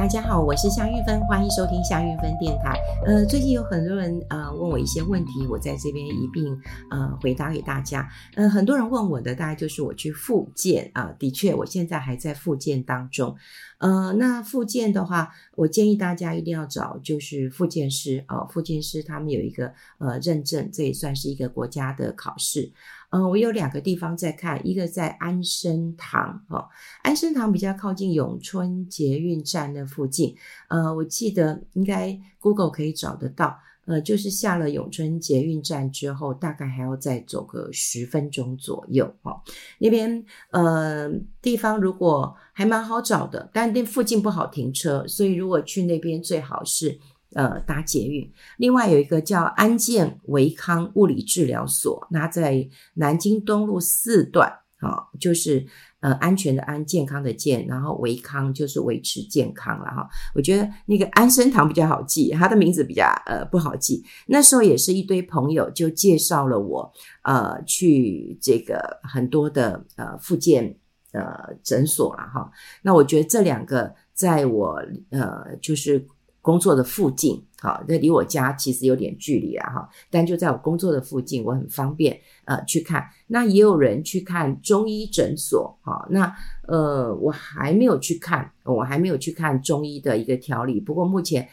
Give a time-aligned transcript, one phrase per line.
[0.00, 2.80] 大家好，我是夏玉芬，欢迎收听夏玉芬电台。
[3.04, 6.58] 呃，最近有很多人呃问我一些问题，我在这边一并
[6.90, 8.08] 呃回答给大家。
[8.34, 13.36] 呃，很多人问我的大概就是我去复健啊，呃，的确，我现在还在复健当中。
[13.76, 22.72] 呃，那复健的话，我建议大家一定要找就是复健师啊，复健师他们有一个呃认证，这也算是一个国家的考试。
[23.10, 26.64] 嗯、我有两个地方在看，一个在安生堂，哦，
[27.02, 30.34] 安生堂比较靠近永春捷运站的附近，
[30.68, 39.40] 呃，我记得应该 Google 可以找得到，呃，就是下了永春捷运站之后，大概还要再走个十分钟左右，哦，
[39.78, 41.10] 那边呃
[41.42, 46.98] 地方如果还蛮好找的，但那附近不好停车，所以如果去那边最好是。
[47.34, 48.28] 呃，搭捷运。
[48.58, 55.64] 另外有一个叫安健维康物理治疗所，那在南京东路四段，啊、就是
[56.00, 60.08] 呃安全的安，健康的健，然后维康就是维持健康了哈。
[60.34, 64.04] 我觉得那个安生堂比较好记，它的名字比较呃不好记。
[64.26, 70.76] 那时候也是一堆朋友就介绍了我，呃，去这个很多的呃复健
[71.12, 72.50] 呃诊所了哈。
[72.82, 76.04] 那我觉得这两个在我呃就是。
[76.42, 83.06] 工作的附近，好，这离我家其实有点距离啊，哈，但就在我工作的附近，我很方便呃去看。
[83.26, 86.34] 那也有人去看中医诊所，好，那
[86.66, 90.80] 呃我还没有去看，我还没有去看中医的一个调理。
[90.80, 91.46] 不过目前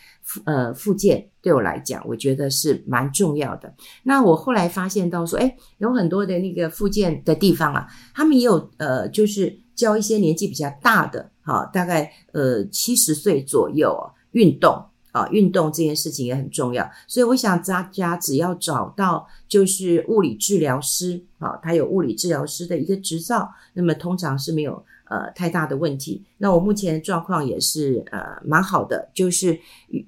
[0.46, 3.74] 呃复健对我来讲，我觉得是蛮重要的。
[4.04, 13.94] 那我后来发现到说，诶，有很多的那个复健的地方啊，他们也有呃就是教一些年纪比较大的，哈，大概呃七十岁左右。
[14.38, 24.74] 运动啊，运动这件事情也很重要，所以我想大家只要找到就是物理治疗师啊，他有物理治疗师的一个执照，那么通常是没有
[25.10, 26.24] 呃太大的问题。
[26.38, 29.58] 那我目前的状况也是呃蛮好的，就是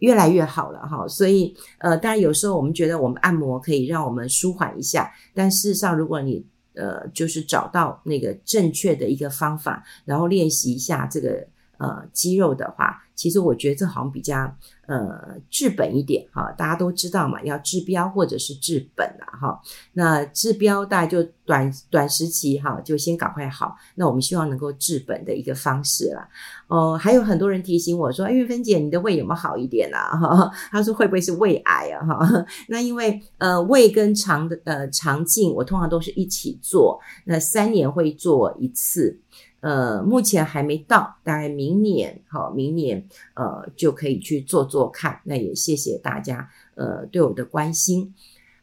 [0.01, 1.07] 越来越好了哈。
[1.07, 11.47] 所以呃，当然有时候我们觉得我们按摩可以让我们舒缓一下，但事实上如果你呃就是找到那个正确的一个方法，然后练习一下这个。
[11.79, 14.53] 呃，肌肉的话，其实我觉得这好像比较
[14.85, 16.51] 呃治本一点哈。
[16.51, 19.61] 大家都知道嘛，要治标或者是治本啊哈。
[19.93, 23.77] 那治标大概就短短时期哈，就先赶快好。
[23.95, 26.27] 那我们希望能够治本的一个方式啦。
[26.67, 30.17] 哦、还有很多人提醒我说，玉芬姐，你的胃有没有好一点啊？
[30.17, 32.05] 哈，他说会不会是胃癌啊？
[32.05, 39.17] 哈， 那因为呃胃跟肠的呃肠镜，我通常都是一起做，那三年会做一次。
[39.61, 45.19] 呃，目前还没到，大概明年，好，明年呃就可以去做做看。
[45.25, 48.13] 那也谢谢大家呃对我的关心。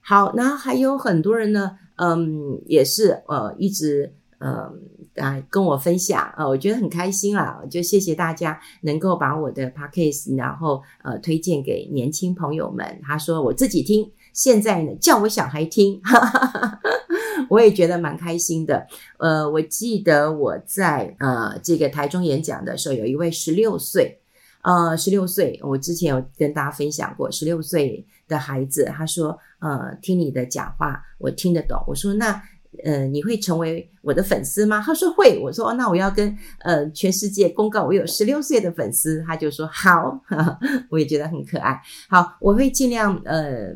[0.01, 4.73] 好，那还有很多人呢，嗯，也是呃一直呃
[5.17, 7.61] 啊跟我分享啊、我觉得很开心啦。
[7.71, 13.01] 就谢谢大家能够把我的 podcast 然后呃推荐给年轻朋友们。
[13.03, 16.01] 他说我自己听，现在呢叫我小孩听。
[16.03, 16.81] 哈哈哈。
[17.49, 18.87] 我也觉得蛮开心的，
[19.19, 24.21] 呃，我记得我在呃这个台中演讲的时候，有一位十六岁，
[24.62, 31.83] 呃，十六岁，我之前有跟大家分享过，十六岁的孩子，他说，呃，听你的讲话，我听得懂。
[31.87, 32.43] 我说，那
[32.84, 34.83] 呃，你会成为我的粉丝吗？
[34.84, 35.39] 他说会。
[35.43, 39.25] 我说，那我要跟呃全世界公告我有十六岁的粉丝。
[39.27, 40.59] 他就说好，呵呵，
[40.91, 41.81] 我也觉得很可爱。
[42.09, 43.75] 好，我会尽量呃。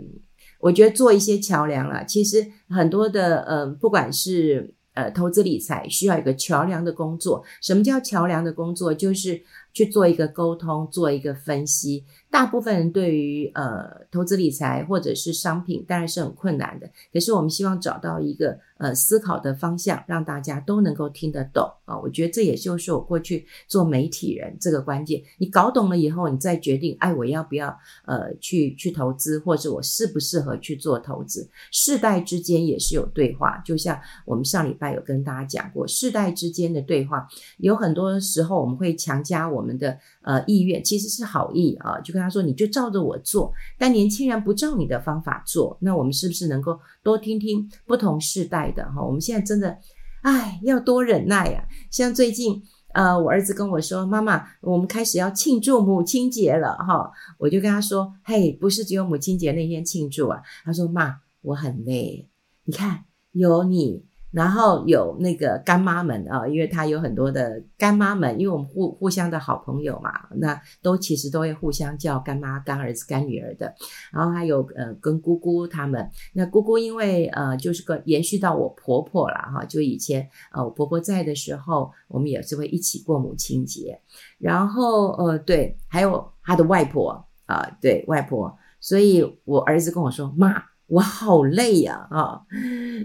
[0.61, 7.43] 我觉得做一些桥梁了，其实很多的，呃，不管是呃投资理财，需要一个桥梁的工作。
[7.61, 8.93] 什么叫桥梁的工作？
[8.93, 9.43] 就是
[9.73, 12.05] 去做一个沟通，做一个分析。
[12.31, 16.89] 大部分人对于呃投资理财或者是商品，当然是很困难的。
[17.13, 21.99] 可是我们希望找到一个呃思考的方向，让大家都能够听得懂啊。
[21.99, 25.21] 我觉得这也就是我过去做媒体人这个关键。
[25.39, 27.77] 你搞懂了以后，你再决定，哎，我要不要
[28.07, 31.49] 呃去去投资，或者我适不适合去做投资？
[31.73, 37.27] 世代之间也是有对话，就像我们上礼拜有跟大家讲过，世代之间的对话，
[37.59, 49.03] 有很多时候我们会强加我我们的呃意愿，其实是好意啊，就跟他说，你就照着我做，但年轻人不照你的方法做，那我们是不是能够多听听不同世代的哈？
[49.03, 49.77] 我们现在真的，
[50.23, 51.63] 哎，要多忍耐呀。
[51.91, 52.63] 像最近，
[52.95, 62.29] 呃，我儿子跟我说：“妈妈，我们开始要庆祝母亲节了哈。”我就跟他说：“嘿，不是只有母亲节那天庆祝啊。”他说：“妈，我很累，
[62.65, 73.75] 你看有你。”然后有那个干妈们啊，因为他有很多的干妈们，因为我们互互相的好朋友嘛，那都其实都会互相叫干妈、干儿子、干女儿的。
[74.13, 84.01] 然后还有呃跟姑姑他们，那姑姑因为呃就是个延续到我婆婆了哈，就以前呃我婆婆在的时候，我们也是会一起过母亲节。
[84.39, 90.70] 然后呃对，还有他的外婆啊、对外婆，所以我儿子跟我说妈。
[90.91, 92.41] 我好累呀，啊，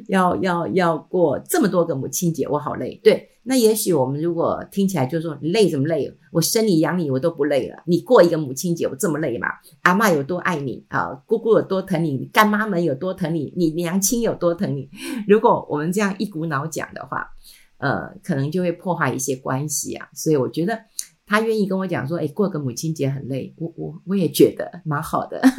[0.07, 2.99] 要要要过这么多个母亲节，我好累。
[3.03, 6.11] 对，那也许我们如果听起来就说累什么累？
[6.31, 9.47] 我生你养你我都不累了，你过一个母亲节我这么累嘛？
[9.83, 11.13] 阿嬷有多爱你啊？
[11.27, 12.25] 姑姑有多疼你？
[12.33, 13.53] 干妈们有多疼你？
[13.55, 14.89] 你娘亲有多疼你？
[15.27, 17.29] 如果我们这样一股脑讲的话，
[17.77, 20.09] 呃，可能就会破坏一些关系啊。
[20.13, 20.79] 所以我觉得
[21.27, 25.39] 他愿意跟我讲说，诶，过个母亲节很累，我我我也觉得蛮好的。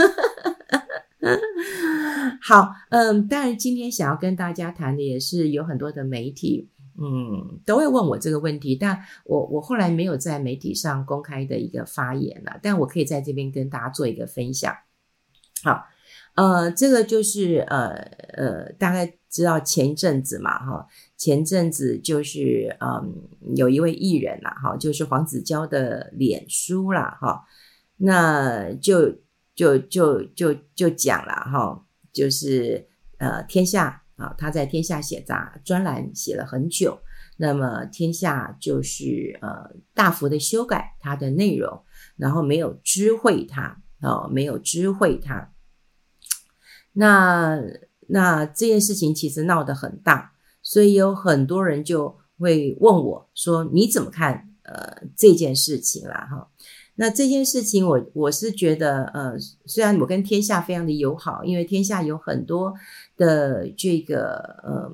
[2.47, 14.73] 好，嗯，当然今天想要跟大家谈的也是有很多的媒体，嗯，都会问我这个问题，但我我后来没有在媒体上公开的一个发言了，但我可以在这边跟大家做一个分享。
[15.65, 15.87] 好，
[16.37, 17.89] 呃，这个就是呃
[18.35, 23.13] 呃，大概知道前一阵子嘛，哈，前阵子就是嗯，
[23.57, 27.43] 有一位艺人啦，哈，就是黄子佼的脸书啦，哈，
[27.97, 29.13] 那就。
[29.57, 31.83] 就就就就讲了哈，
[32.17, 36.99] 就是呃天下啊，他在天下写杂专栏写了很久，
[37.37, 41.83] 那么天下就是呃大幅的修改它的内容，
[42.17, 45.53] 然后没有知会他哦，没有知会他。
[46.95, 47.61] 那
[48.09, 50.33] 那这件事情其实闹得很大，
[50.63, 56.49] 所以有很多人就会问我说，你怎么看呃这件事情啦哈？
[56.99, 59.35] 那这件事情我，我是觉得，呃，
[59.67, 62.75] 虽然我跟天下非常的友好，因为天下有很多
[63.19, 64.91] 的这个呃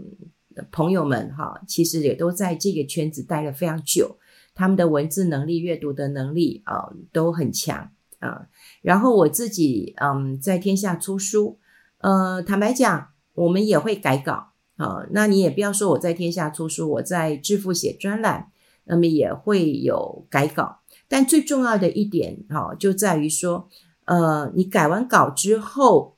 [0.73, 4.19] 朋友们哈，其实也都在这个圈子待了非常久，
[4.53, 8.49] 他们的文字能力、阅读的能力啊、都很强啊、
[8.83, 11.59] 然后我自己嗯在天下出书，
[11.99, 18.51] 呃，坦白讲，我们也会改稿啊、那你也不要说我在天下出书，我在致富写专栏，
[18.85, 20.82] 那么也会有改稿。
[21.13, 23.69] 但最重要的一点，哈，就在于说，
[24.07, 26.17] 呃，你改完稿之后，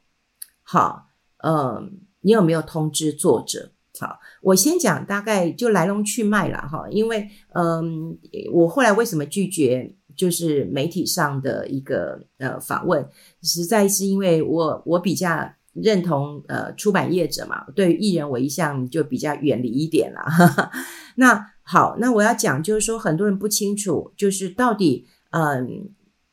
[0.63, 1.09] 好，
[1.39, 1.83] 呃，
[2.21, 3.73] 你有没有通知作者？
[3.99, 8.17] 好，我先讲大概就来龙去脉了，哈，因为，嗯，
[8.53, 13.05] 我后来为什么拒绝就是媒体上的一个呃访问，
[13.43, 20.71] 实在是因为我我比较认同呃出版业者嘛，对于艺人我一向就比较远离一点了，哈哈，
[21.17, 21.54] 那。
[21.67, 25.89] 好，那我要讲就是说，很多人不清楚，就是到底嗯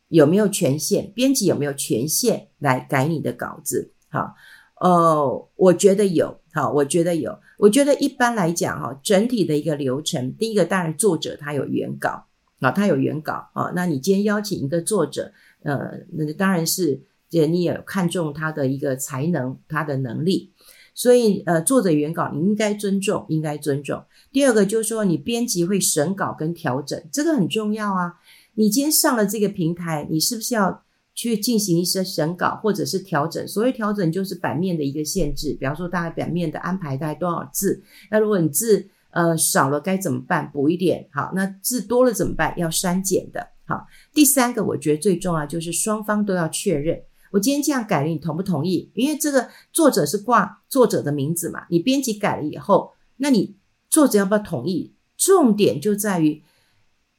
[0.10, 3.94] 有没有权限，编辑有没有权限来改你的稿子？
[4.10, 4.36] 好，
[4.82, 12.26] 呃，我觉得有，好，我觉得有，我觉得一般来讲哈，整体的一个流程，第一个当然作者他有原稿
[12.60, 15.32] 啊，他有原稿啊，那你今天邀请一个作者，
[15.64, 20.51] 呃，那当然是这你也看重他的一个才能，他的能力。
[20.94, 24.04] 所以，呃，作者原稿你应该尊重，应该尊重。
[24.32, 28.14] 第二个就是说，你编辑会审稿跟调整，这个很重要啊。
[28.56, 30.84] 你今天上了这个平台，你是不是要
[31.16, 33.48] 去进行一些审稿或者是调整？
[33.48, 37.82] 所谓调整就是版面的一个限制，比方说大概版面的安排大概多少字？
[38.10, 40.52] 那如果你字呃少了该怎么办？
[40.52, 41.08] 补一点。
[41.12, 42.54] 好，那字多了怎么办？
[42.58, 43.48] 要删减的。
[43.66, 47.02] 好，第三个我觉得最重要就是双方都要确认。
[47.32, 48.92] 我今天这样改了，你同不同意？
[48.94, 53.56] 因为这个作者是挂作者的名字嘛，你编辑改了以后，那你
[53.90, 54.94] 作者要不要同意？
[55.18, 56.44] 重点就在于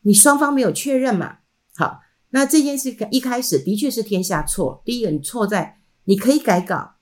[0.03, 1.39] 你双方没有确认嘛。
[1.77, 2.01] 好，
[2.31, 4.83] 那这件事一开始的确是天下错。
[4.85, 6.97] 第一个，你错在你可以改稿，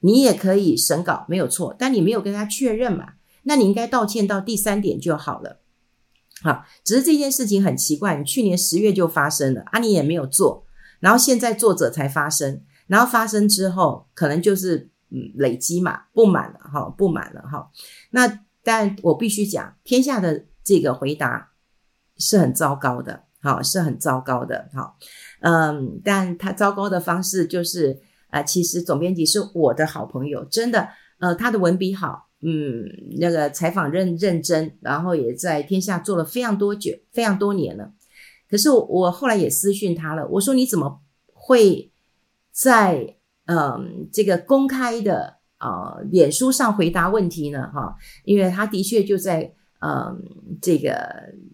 [0.00, 5.60] 你也可以审稿，没有错，但你没有跟他确认嘛，那你应该道歉到第三点就好了。
[6.40, 10.64] 好，只是这件事情很奇怪，你去年十月就发生了啊，你也没有做。
[11.00, 17.70] 然后现在作者才发生，然后发生之后，可能就是嗯累积嘛，不满了哈，不满了哈。
[18.10, 21.50] 那但我必须讲，天下的这个回答
[22.16, 24.96] 是很糟糕的，好，是很糟糕的，好，
[25.40, 28.00] 嗯，但他糟糕的方式就是，
[28.30, 30.88] 呃，其实总编辑是我的好朋友，真的，
[31.20, 32.84] 呃，他的文笔好，嗯，
[33.18, 37.92] 那个采访认认真，然后也在天下做了非常多久，非常多年了。
[38.50, 41.00] 可是我后来也私讯他了，我说你怎么
[41.32, 41.92] 会
[42.50, 47.70] 在嗯这个公开的呃脸书上回答问题呢？
[47.72, 50.18] 哈，因为他的确就在嗯
[50.60, 50.98] 这个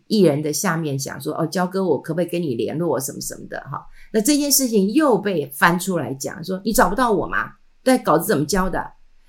[0.07, 3.85] 艺人的下面想说哦，焦哥我可不可以跟你联络什么什么的哈？
[4.13, 7.53] 那这件事情又被翻出来讲说你找不到我吗？
[7.83, 8.83] 对，稿子怎么交的？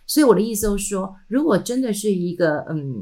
[0.08, 3.02] 所以我的意思就是说，如果真的是一个嗯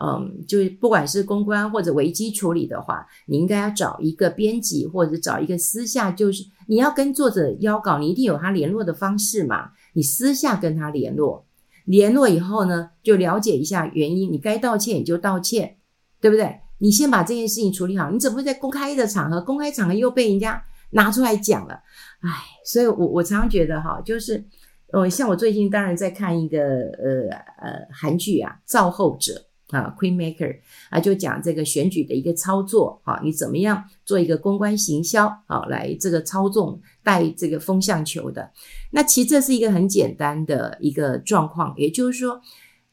[0.00, 11.44] 嗯，就是不管是公关或者危机处理的话，你应该要找一个编辑或者找一个私下，就是你要跟作者邀稿，你一定有他联络的方式嘛，你私下跟他联络，
[11.84, 15.76] 联络以后呢，就了解一下原因，你该道歉你就道歉，
[16.20, 16.60] 对不对？
[16.78, 21.74] 你先把这件事情处理好，你怎么会在公开的场合，公开场合又被人家拿出来讲了？
[22.20, 22.30] 唉，
[22.64, 24.44] 所以我我常常觉得哈，就是。
[24.90, 27.28] 呃，像我最近当然在看一个呃
[27.60, 29.34] 呃韩剧啊，《造后者》
[29.70, 30.52] 啊，《Queen Maker》
[30.90, 38.50] 啊，就讲这个选举的一个操作啊，你怎么样做一个公关行销啊，来这个操纵带这个风向球的。
[38.90, 42.40] 那其实这是一个很简单的一个状况，也就是说，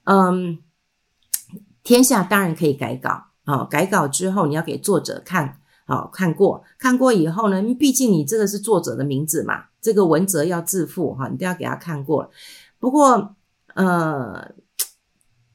[0.03, 0.60] 嗯，
[1.84, 5.60] 天下当然可以改稿啊，改稿之后你要给作者看。
[5.88, 12.32] 好，看过，看过以后呢，毕竟你这个是作者的名字嘛，这个文责要自负哈，你都要给他看过。
[12.79, 13.36] 不过，
[13.75, 14.51] 呃，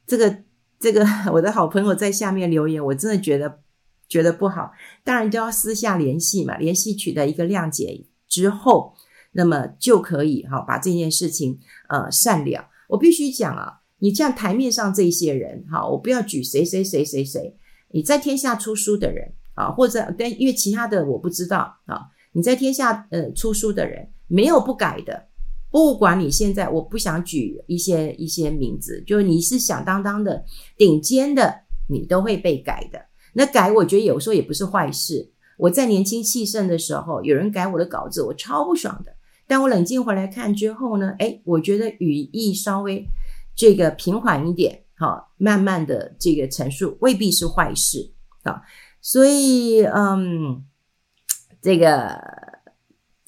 [0.06, 0.44] 这个
[0.80, 3.60] 这个 我的好朋友在下面留言，我真的觉得
[4.08, 4.72] 觉得不好，
[5.04, 8.94] 当然就要私下联系嘛，联系取得一个谅解之后，
[9.32, 12.68] 那么就可以哈把这件事情呃善了。
[12.88, 17.54] 我必须讲啊，你这样台面上这些人哈，我不要举谁谁谁谁谁，
[17.90, 19.34] 你在天下出书的人。
[19.54, 25.26] 啊，或者但因为其他的我不知道啊，你在天下呃出书的人没有不改的，
[25.70, 30.44] 不管你现在我不想举一些一些名字，就是你是响当当的
[30.76, 33.00] 顶尖的，你都会被改的。
[33.32, 35.30] 那改我觉得有时候也不是坏事。
[35.56, 39.12] 我在年轻气盛的时候，有人改我的稿子，我超不爽的。
[39.46, 43.06] 但我冷静回来看之后呢，诶，我觉得语义稍微
[43.54, 48.12] 这个平缓一点，好，慢慢的这个陈述未必是坏事
[48.42, 48.62] 啊。
[49.00, 50.64] 所以，嗯，
[51.60, 52.18] 这个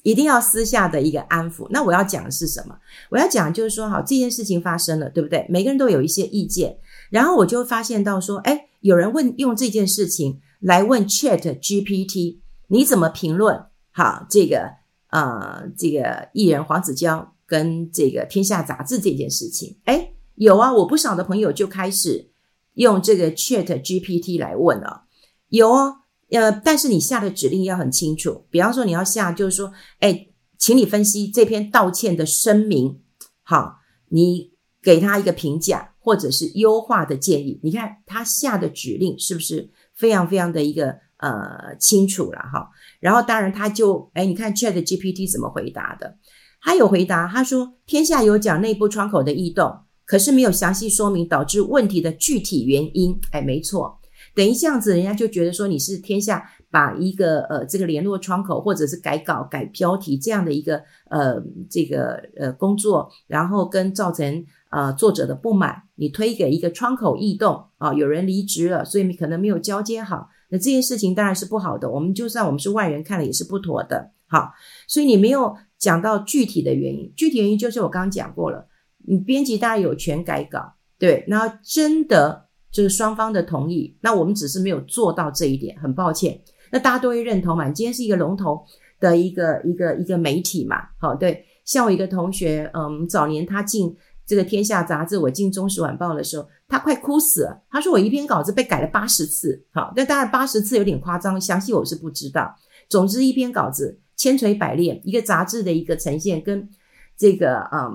[0.03, 1.67] 一定要私下的一个安抚。
[1.71, 2.77] 那我要讲的是什么？
[3.09, 5.45] 我要讲就是说，好，这件事情发生了，对不对？
[5.49, 6.77] 每个人都有一些意见，
[7.09, 13.65] 然后我就发现到说，诶，有人问用这件事情来问 Chat GPT，你怎么评论？
[13.91, 14.69] 好，这个
[15.09, 22.31] 呃，这个艺人黄子佼跟这个天下杂志这件事情，诶，有啊，我不少的朋友就开始
[22.73, 25.03] 用这个 Chat GPT 来问了。
[25.49, 25.97] 有哦，
[26.33, 28.45] 呃，但是你下的指令要很清楚。
[28.49, 32.99] 比方说，你要下就是说，哎，请你分析这篇道歉的声明，
[33.43, 33.75] 好，
[34.09, 37.59] 你给他一个评价或者是优化的建议。
[37.63, 42.69] 你看他下的指令是不是非常非常的一个呃清楚了哈？
[42.99, 46.17] 然后当然他就，哎，你看 ChatGPT 怎么回答的？
[46.61, 53.19] 他有回答，他说天下有讲内部窗口的异动，可是没有详细说明导致问题的具体原因。
[53.31, 53.99] 哎，没错。
[54.35, 61.35] 等于这样子，人家就觉得说你是天下把一个呃这个联络窗口或者是改稿改标题这样的一个呃
[61.69, 71.87] 这个呃工作，然后跟造成呃作者的不满，你推给一个窗口异动啊，有人离职了，所以你可能没有交接好，那这件事情当然是不好的。
[71.89, 74.11] 我们就算我们是外人看了也是不妥的。
[74.25, 74.51] 好，
[74.87, 78.67] 所以你没有讲到具体的原因，具体原因就是我刚刚讲过了，
[79.05, 82.47] 你编辑大家有权改稿，对，然后真的。
[82.73, 86.41] 就是双方的同意，那我们只是没有做到这一点，很抱歉。
[86.71, 87.67] 那大家都会认同嘛？
[87.67, 88.65] 你今天是一个龙头
[88.99, 90.77] 的一个一个一个媒体嘛？
[90.99, 91.45] 好，对。
[91.63, 97.63] 像我一个同学，嗯，早年他进这个《天下》杂志，我进《中时晚报》的时候，他快哭死了。
[97.69, 102.53] 他说我一篇稿子被改了八十次，好，那当然八十次有点夸张，详细我是不知道。
[102.89, 106.67] 总之，一篇稿子千锤百炼，一个杂志的一个呈现跟
[107.15, 107.93] 这个嗯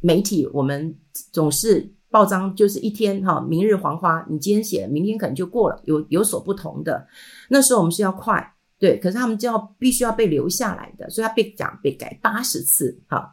[0.00, 0.96] 媒体，我们
[1.32, 1.92] 总是。
[2.10, 7.06] 报章就是一天哈，明日黄花，你今天写，明天可能就过了，有有所不同的。
[7.50, 13.30] 那时候我们是要快，对，可是他们就要必须要被留下来的，所以他被讲被改八十次，哈，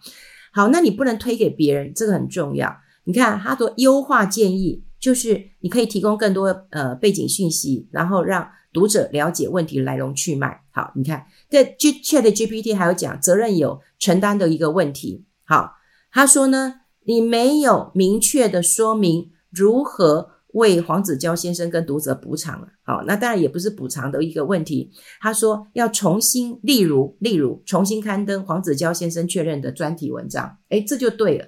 [0.52, 2.76] 好，那你不能推给别人，这个很重要。
[3.06, 10.66] 你看他的优化建议，就是你可以提供更多呃背景讯息，然后让读者了解问题来龙去脉。
[10.72, 15.24] 好，你看这 ChatGPT 还有讲责任有承担的一个问题。
[15.46, 15.76] 好，
[16.12, 16.82] 他说呢。
[17.06, 24.90] 你没有明确的说明如何为黄子佼先生跟读者补偿了，好，那当然也不是补偿的一个问题。
[25.20, 31.46] 他说要重新，例如，例如重新刊登黄子佼先生确认的专题文章，诶，这就对了。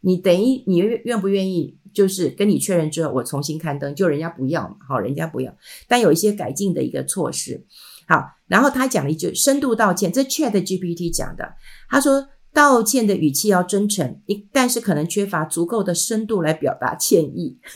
[0.00, 5.54] 你等于你愿不愿意，就是跟你确认之后，我重新刊登，就人家不要嘛，好，人家不要，
[5.86, 7.66] 但有一些改进的一个措施，
[8.06, 11.54] 好，然后他讲了一句深度道歉，这 ChatGPT 讲的，
[11.90, 12.28] 他说。
[12.58, 17.56] 道歉的语气要真诚，但是可能缺乏足够的深度来表达歉意。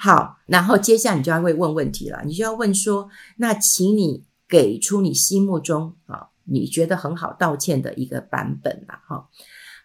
[0.00, 9.28] 好，然后接下来你就要会问问题了，你就要问说：那请你给出你心目中啊你觉得很好道歉的一个版本了，哈。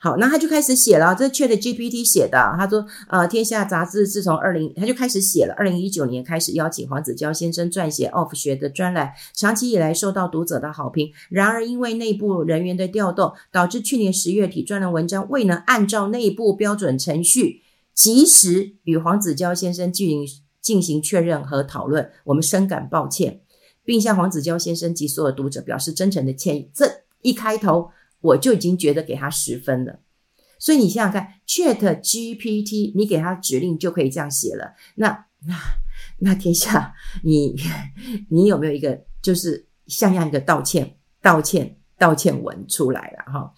[0.03, 2.37] 好，那他就开始写了，这 ChatGPT 写的。
[2.59, 5.53] 他说，呃，天下杂志自从二零，他就开始写了。
[5.57, 11.09] 二零一九年开始邀请黄子佼先生撰写 off 学的专栏，长期以来受到读者的好评。
[11.29, 17.61] 然而，因为内部人员的调动，导致去年十月底专栏文章未能按照内部标准程序
[17.95, 22.11] 及时与黄子佼先生进行进行确认和讨论。
[22.25, 23.39] 我们深感抱歉，
[23.85, 26.69] 并向黄子佼先生及所有读者表示真诚的歉意。
[26.73, 26.91] 这
[27.21, 27.89] 一开头。
[28.23, 29.99] 我就已经觉得给他十分了，
[30.57, 34.75] 所以你想想看，Chat GPT，你给他指令就可以这样写了。
[34.95, 35.55] 那那
[36.19, 37.53] 那天下，你
[38.29, 43.53] 你有没有一个就是像样一个道歉、道歉、道歉文出来了哈？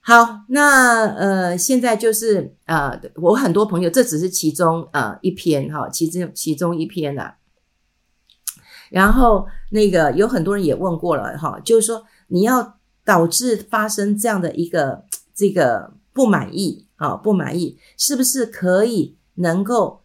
[0.00, 7.34] 好，那呃，现在就是呃，我很多朋友，这只是其中呃一篇哈，其中其中一篇了。
[8.90, 12.77] 然后那个有很多人也问过了哈，就是说你要。
[13.08, 20.02] 导致发生这样的一个 这个不满意啊，不满意，是不是可以能够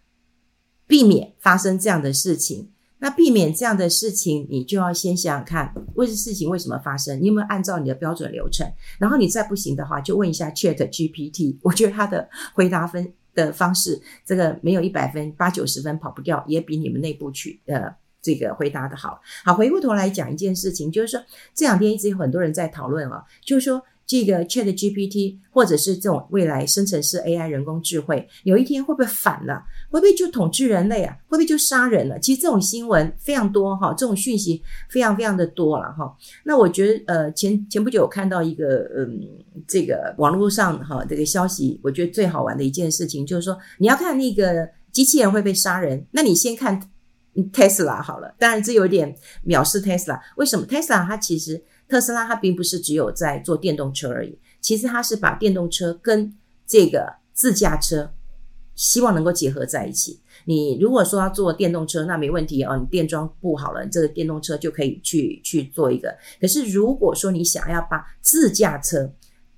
[0.87, 2.69] 避免发生这样的事情？
[2.99, 7.21] 那避免这样的事情，你就要先想想看，为事情为什么发生？
[7.21, 8.65] 你有没有按照你的标准流程？
[8.97, 17.93] 然后你再不行的话，就问一下 Chat GPT，我觉得他的回答分的方式，这个没有一百分，八九十分跑不掉，也比你们内部去呃。
[18.23, 21.21] 这个回答的好，好，回过头来讲一件事情，就是说
[21.53, 29.61] 这两天一直有很多人在讨论啊，就是说这个 Chat GPT 或者是这种未来生成式 AI 人工智慧，有一天会不会反了？
[29.89, 31.13] 会不会就统治人类啊？
[31.27, 32.17] 会不会就杀人了？
[32.19, 36.15] 其实这种新闻非常多哈，这种讯息非常非常的多了哈。
[36.45, 39.21] 那我觉得呃，前前不久我看到一个嗯，
[39.67, 46.79] 这个网络上哈这个消息，我觉得最好玩的一件事情就是说，你要看那个机器人会被杀人，那你先看。
[47.51, 50.21] 特斯拉好了，当然这有点藐视特斯拉。
[50.37, 50.65] 为什么？
[50.65, 56.31] 特斯拉它其实特斯拉它并不是只有在做电动车而已，其实它是把电动车跟
[56.67, 58.13] 这个自驾车
[58.75, 60.21] 希望能够结合在一起。
[60.45, 66.15] 你如果说要做电动车，那没问题哦，你电桩布好了，这个电动车就可以去去做一个。
[66.39, 69.11] 可是如果说你想要把自驾车，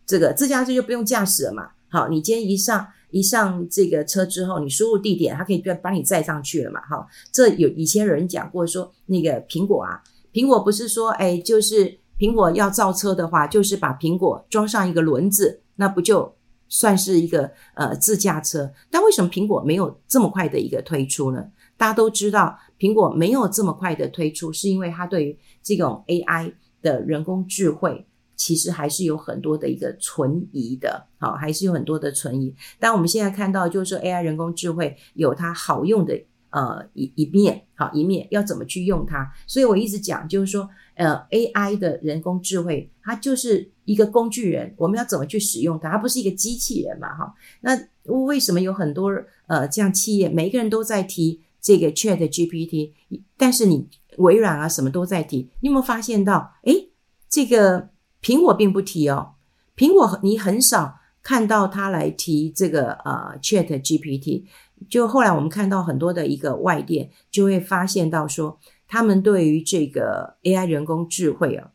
[0.06, 2.88] 这个自驾车就不用驾驶了嘛，好，你今天一上。
[3.16, 6.82] 一上这个车之后，你输入地点，它可以把你载上去了嘛？
[6.82, 16.36] 哈，这有以前有人讲过说，那个苹果啊，苹果不是说，哎，就是苹果要造车的话，就是把苹果装上一个轮子，那不就
[16.68, 18.70] 算是一个呃自驾车？
[18.92, 21.46] 但为什么苹果没有这么快的一个推出呢？
[21.78, 28.06] 大家都知道，苹果没有这么快的推出，是因为它对于这种 AI 的人工智慧。
[28.36, 32.54] 其实还是有很多的一个存疑的，好，还是有很多的存疑。
[32.80, 39.32] 但我们现在看到，就是说 AI 人工智慧有它好用的呃一一面，好一面要怎么去用它。
[39.48, 45.90] 所以我一直讲，就是说呃 AI 的人工智慧，它就是一个工具人，我们要怎么去使用它？
[45.90, 47.34] 它不是一个机器人嘛，哈。
[47.62, 49.12] 那为什么有很多
[49.48, 52.92] 呃这样企业，每一个人都在提这个 ChatGPT，
[53.38, 56.54] 但是你微软啊什么都在提，你有没有发现到？
[56.64, 56.90] 诶，
[57.30, 57.95] 这个。
[58.26, 59.34] 苹果并不提哦，
[59.78, 64.46] 苹果你很少看到它来提这个呃 Chat GPT。
[64.90, 68.58] 就后来我们看到很多的一个外电，就会发现到说，
[68.88, 71.70] 他们对于这个 AI 人工智慧啊，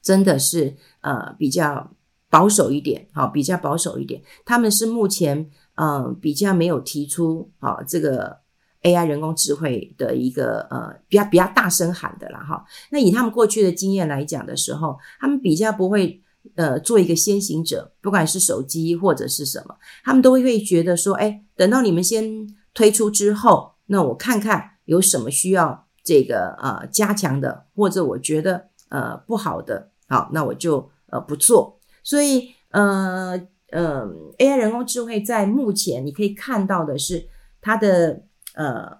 [0.00, 1.92] 真的是呃比较
[2.30, 4.22] 保守一点，好，比较保守一点。
[4.46, 8.45] 他们是目前呃比较没有提出啊这个。
[8.86, 16.22] AI 人工智慧的一个呃比较比较大声喊的啦哈，那以他们过去的经验来讲的时候，他们比较不会
[16.54, 31.80] 呃做一个先行者，不管是手机或者是什么，他们都会觉得说，哎，等到你们先推出之后，那我看看有什么需要这个呃加强的，或者我觉得呃不好的，好，那我就呃不做。
[32.04, 33.40] 所以呃
[33.72, 34.06] 呃
[34.38, 37.26] AI 人工智慧在目前你可以看到的是
[37.60, 38.22] 它的。
[38.56, 38.98] 呃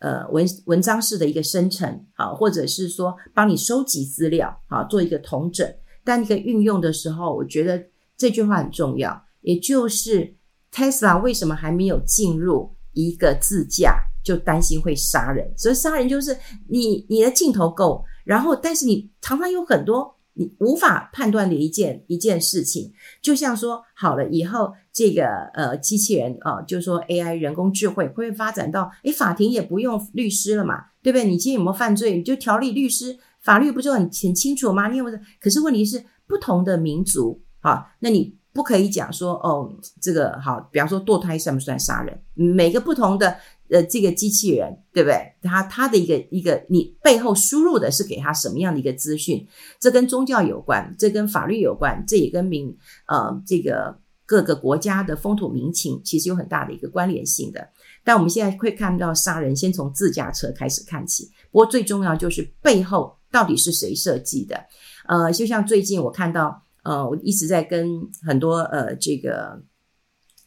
[0.00, 5.66] 呃文文章式的一个生成，好，或者是说帮你收集资料，好，做一个统整。
[6.02, 7.82] 但你可以运用的时候，我觉得
[8.16, 10.34] 这句话很重要，也就是
[10.72, 15.50] Tesla 为什么还没有进入一个自驾，就担心会杀人。
[15.56, 16.36] 所以杀人就是
[16.68, 20.12] 你你的镜头够，然后但是你常常有很多。
[20.36, 31.26] 你无法判断的一件一件事情，就像说好了以后，这个呃机器人啊、呃，就是说 AI 人工智慧会发展到，诶法庭也不用律师了嘛，对不对？
[31.28, 34.86] 你今天有没有犯罪，你就条例律师法律不就很很清楚吗？
[34.88, 35.18] 你有没有？
[35.40, 39.68] 可是问题是不同的民族啊，那你不可以讲说哦，
[40.00, 42.16] 这个好，比方说堕胎算不算杀人？
[42.34, 43.36] 每个不同的
[43.70, 45.32] 呃这个机器人，对不对？
[45.42, 49.44] 他他的一个一个你背后输入的是给他什么样的一个资讯？
[49.80, 52.76] 这跟宗教有关，这跟法律有关，这也跟民
[53.08, 57.68] 呃这个各个国家的风土民情其实有很大的一个关联性的。
[58.02, 61.30] 但我们现在会看到杀人，先从自驾车开始看起。
[61.50, 64.62] 不过最重要就是背后到底是谁设计的？
[65.06, 69.62] 呃，就像最近我看到，呃，我一直在跟很多呃这个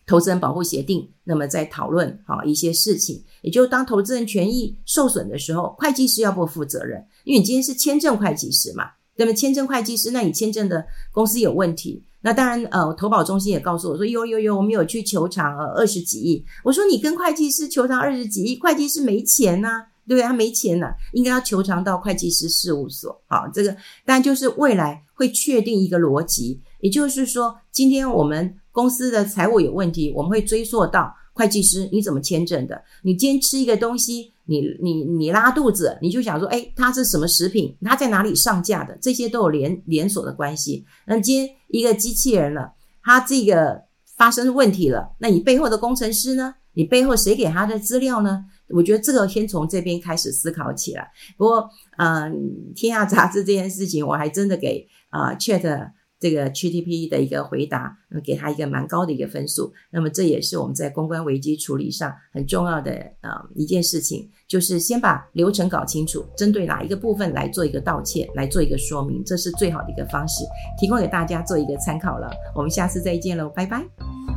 [0.06, 3.24] 投资人保护协定，那么在讨论好一些事情。
[3.42, 7.06] 也就当投资人权益受损的时候，会计师要不负责任？
[7.24, 12.04] 因为你今天是签证会计师嘛，那么签证会计师，那你签证的公司有问题。
[12.22, 16.44] 那当然，呃，投保中心也告诉我说，有有有，我们有去求偿，呃，二十几亿。
[16.64, 20.24] 我说你跟会计师求偿二十几亿，会计师没钱呐、啊，对不对？
[20.24, 23.22] 他没钱呐、啊，应该要求偿到会计师事务所。
[23.28, 23.72] 好，这个
[24.04, 32.84] 当然就是未来会确定一个逻辑，也就是说，今天我们公司的财务有问题，我们会追溯到会计师你怎么签证的？
[33.04, 34.34] 你今天吃一个东西。
[34.50, 37.76] 你你你拉肚子，你就想说，诶，它是什么食品？
[37.82, 38.98] 它在哪里上架的？
[39.02, 40.86] 这些都有连连锁的关系。
[41.06, 42.72] 那今天一个机器人了，
[43.04, 43.82] 它这个
[44.16, 46.56] 发生问题了，那你背后的工程师呢？
[46.76, 48.46] 你背后谁给他的资料呢？
[48.70, 51.12] 我觉得这个先从这边开始思考起来。
[51.38, 55.92] 不过，嗯、天下杂志这件事情，我还真的给啊、呃、Chat。
[56.20, 59.72] 这个 GTP 的一个回答，给他一个蛮高的一个分数。
[59.92, 70.44] 那么这也是我们在公关危机处理上很重要的呃一件事情，就是先把流程搞清楚，针对哪一个部分来做一个道歉，来做一个说明，这是最好的一个方式，
[70.80, 72.30] 提供给大家做一个参考了。
[72.56, 74.37] 我们下次再见喽，拜拜。